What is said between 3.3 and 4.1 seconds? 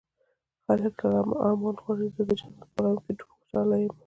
خوشاله يمه